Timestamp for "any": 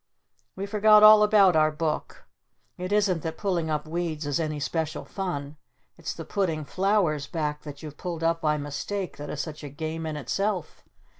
4.39-4.59